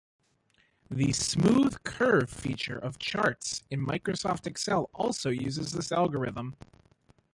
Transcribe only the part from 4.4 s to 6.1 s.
Excel also uses this